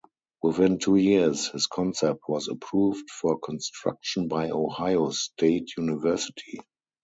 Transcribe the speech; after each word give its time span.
Within 0.41 0.79
two 0.79 0.95
years, 0.95 1.49
his 1.49 1.67
concept 1.67 2.21
was 2.27 2.47
approved 2.47 3.11
for 3.11 3.37
construction 3.37 4.27
by 4.27 4.49
Ohio 4.49 5.11
State 5.11 5.73
University. 5.77 6.59